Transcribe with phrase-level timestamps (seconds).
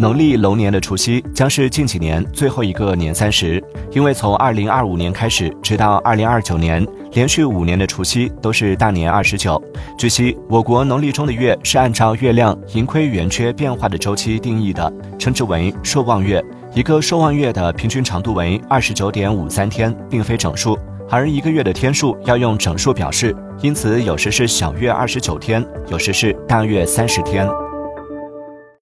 [0.00, 9.62] 农历龙年的除夕将是近几年最后一个年三十因为从二零二五年开始直到二零二九年连续五年的除夕都是大年二十九。
[9.98, 16.42] 据悉我国农历中的月是按照月亮盈亏圆缺变化的周期定义的称之为朔望月
[16.74, 20.78] 一个朔望月的平均长度为二十九点五三天并非整数。
[21.10, 27.46] 而一个月的天数要用整数表示因此有时是小月二十九天有时是大月三十天。